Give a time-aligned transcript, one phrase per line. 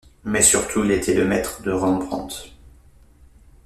[0.23, 2.51] Mais surtout, il a été le maître de Rembrandt.